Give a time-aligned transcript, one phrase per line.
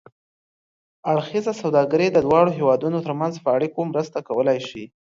[1.11, 4.83] اړخیزه سوداګري د دواړو هېوادونو ترمنځ په اړیکو کې مرسته کولای شي.